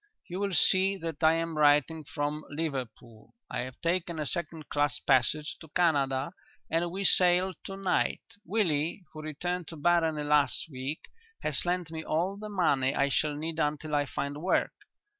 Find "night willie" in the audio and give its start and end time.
7.77-9.03